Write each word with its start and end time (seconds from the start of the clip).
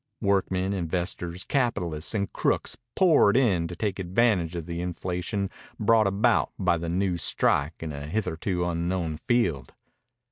Workmen, 0.21 0.73
investors, 0.73 1.43
capitalists, 1.43 2.15
and 2.15 2.33
crooks 2.33 2.75
poured 2.95 3.37
in 3.37 3.67
to 3.67 3.75
take 3.75 3.99
advantage 3.99 4.55
of 4.55 4.65
the 4.65 4.81
inflation 4.81 5.51
brought 5.79 6.07
about 6.07 6.51
by 6.57 6.79
the 6.79 6.89
new 6.89 7.17
strike 7.17 7.83
in 7.83 7.91
a 7.93 8.07
hitherto 8.07 8.65
unknown 8.65 9.17
field. 9.17 9.75